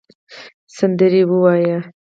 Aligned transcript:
سندرې 0.75 1.21
ووایې 1.29 1.77